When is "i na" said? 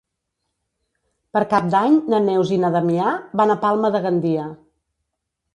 2.57-2.73